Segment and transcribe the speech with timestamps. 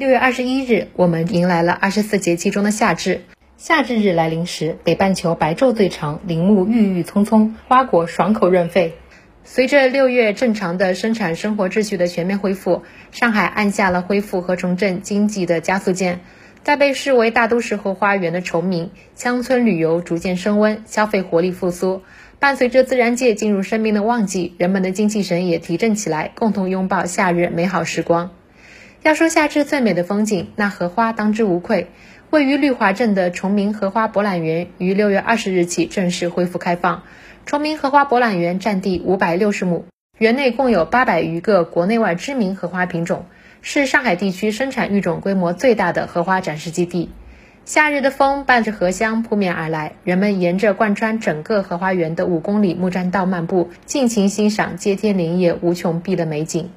[0.00, 3.20] 六月二十一日，我们迎来了二十四节气中的夏至。
[3.58, 8.94] 夏至日来临时，北半球白昼最长，林木郁郁葱葱，花果爽口润肺。
[9.44, 16.20] 随着六月正常的生产生活秩序的全面恢复，上海按下了恢复和重振经济的加速键。
[16.64, 22.00] 在被视为大都市后花园的崇明，乡村旅游逐渐升温，消费活力复苏。
[22.38, 28.30] 伴随着自然界进入生命的旺季，人们的精气神也提振起来，共同拥抱夏日美好时光。
[29.02, 31.88] 要说夏至最美的风景，那荷花当之无愧。
[32.28, 37.02] 位于绿华镇的崇明荷花博览园于六月二十日起正式恢复开放。
[37.46, 39.86] 崇明荷花博览园占地五百六十亩，
[40.18, 43.24] 园内共有八百余个国内外知名荷花品种，
[43.62, 47.10] 是上海地区生产育种规模最大的荷花展示基地。
[47.64, 56.70] 夏日的风伴着荷香扑面而来，人们沿着贯穿整个荷花园的五公里木栈道漫步，尽情欣赏接天莲叶无穷碧的美景。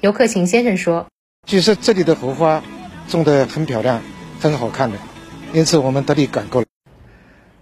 [0.00, 1.06] 游客秦先生说
[1.50, 2.62] ：“据说这里的荷花
[3.08, 4.00] 种得很漂亮，
[4.40, 4.98] 很好看的，
[5.52, 6.66] 因此我们特地赶过来。”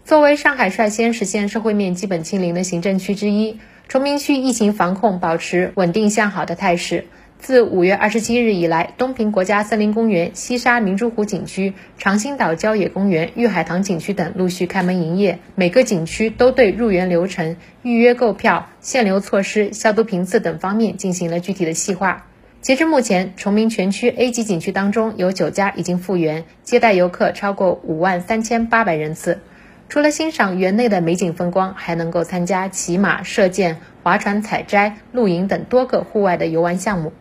[0.05, 7.07] 作为上海率先实现社会面基本清零的行政区之一，崇明区疫情防控保持稳定向好的态势。
[7.39, 15.39] 自五月二十七日以来，东平国家森林公园、西沙明珠湖景区、长兴岛郊野公园、玉海棠景区等陆续开门营业。
[15.55, 22.27] 每个景区都对入园流程、预约购票、限流措施、消毒频次等方面进行了具体的细化。
[22.69, 29.41] 截至目前，崇明全区 A 级景区当中有九家已经复原，接待游客超过五万三千八百人次。
[29.89, 37.15] 除了欣赏园内的美景风光，还能够参加骑马、射箭、划船、采摘、露营等多个户外的游玩项目。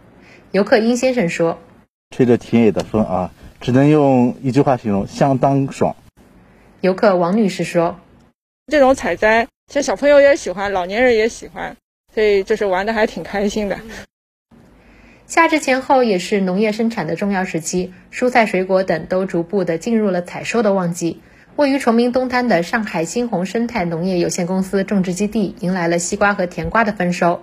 [0.52, 1.58] 游客殷先生说
[2.14, 3.32] ：“吹着田野的风啊，
[3.62, 5.96] 只能用一句话形容，相当爽。”
[6.82, 7.98] 游客王女士说
[8.68, 11.78] ：“这种采摘，其实小朋友也喜欢，老年人也喜欢，
[12.14, 13.80] 所以就是玩的还挺开心的。”
[15.28, 21.20] 夏至前后也是农业生产的重要时期，蔬菜、水果等都逐步的进入了采收的旺季。
[21.58, 27.42] 位于崇明东滩的上海新鸿生态农业有限公司种植基地迎来了西瓜和甜瓜的丰收。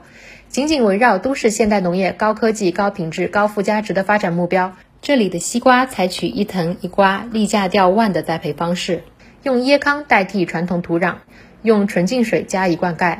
[0.48, 9.02] 紧紧围绕都市现代农业高科技、高品质、高附加值的发展目标，这里的西瓜采取一藤一瓜、立架吊万的栽培方式，
[9.42, 11.16] 用椰糠代替传统土壤，
[11.60, 13.18] 用纯净水加以灌溉。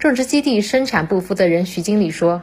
[0.00, 2.42] 种植基地生产部负责人徐经理说：“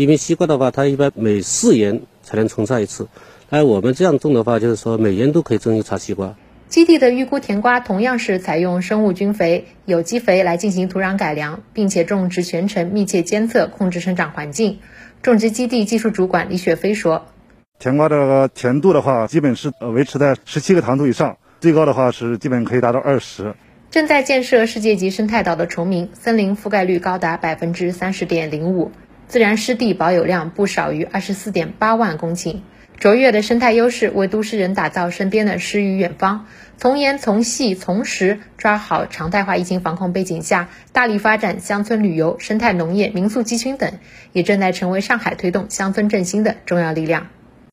[0.00, 3.06] 因为西瓜的话，它一般每四年才能重插一次，
[3.50, 6.34] 而我们这样种的话，就是说每年都可以种一茬西瓜。”
[6.68, 14.78] 基地的预估甜瓜同样是采用生物菌肥、有机肥来进行土壤改良，并且种植全程密切监测控制生长环境。
[15.20, 17.26] 种植基地技术主管李雪飞说
[17.78, 23.54] ：“甜瓜的甜度的话，基本是维持在十七个糖度以上，最高的话是基本可以达到二十。”
[23.90, 28.92] 正在建设世界级生态岛的崇明，森林覆盖率高达百分之三十点零五，
[29.30, 32.56] 自然湿地保有量不少于二十四点八万公顷。
[32.98, 36.46] 卓越的生态优势为都市人打造身边的诗与远方。
[36.76, 43.92] 从严从细从实抓好常态化疫情防控背景下，大力发展乡村旅游、生态农业、民宿集群等，
[44.32, 47.28] 也正在成为上海推动乡村振兴的重要力量。